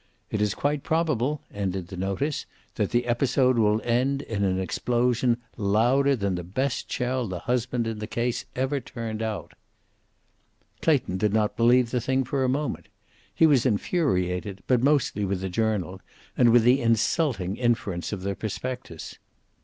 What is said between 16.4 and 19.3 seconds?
with the insulting inference of the prospectus.